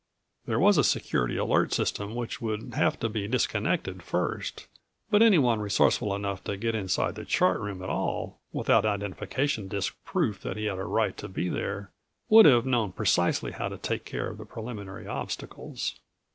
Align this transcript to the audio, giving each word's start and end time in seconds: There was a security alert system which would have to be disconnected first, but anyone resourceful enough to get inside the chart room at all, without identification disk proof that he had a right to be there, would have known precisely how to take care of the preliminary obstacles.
There 0.47 0.57
was 0.59 0.79
a 0.79 0.83
security 0.83 1.37
alert 1.37 1.73
system 1.73 2.15
which 2.15 2.41
would 2.41 2.73
have 2.73 2.99
to 3.01 3.07
be 3.07 3.27
disconnected 3.27 4.01
first, 4.01 4.65
but 5.11 5.21
anyone 5.21 5.59
resourceful 5.59 6.15
enough 6.15 6.43
to 6.45 6.57
get 6.57 6.73
inside 6.73 7.13
the 7.13 7.23
chart 7.23 7.59
room 7.59 7.83
at 7.83 7.89
all, 7.89 8.39
without 8.51 8.83
identification 8.83 9.67
disk 9.67 9.95
proof 10.03 10.41
that 10.41 10.57
he 10.57 10.65
had 10.65 10.79
a 10.79 10.85
right 10.85 11.15
to 11.17 11.27
be 11.27 11.49
there, 11.49 11.91
would 12.29 12.47
have 12.47 12.65
known 12.65 12.93
precisely 12.93 13.51
how 13.51 13.67
to 13.67 13.77
take 13.77 14.03
care 14.03 14.27
of 14.27 14.39
the 14.39 14.45
preliminary 14.47 15.05
obstacles. 15.05 15.99